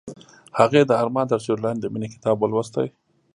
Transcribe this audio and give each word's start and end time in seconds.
هغې 0.59 0.81
د 0.85 0.91
آرمان 1.01 1.25
تر 1.31 1.39
سیوري 1.45 1.61
لاندې 1.65 1.81
د 1.83 1.87
مینې 1.93 2.07
کتاب 2.15 2.35
ولوست. 2.39 2.75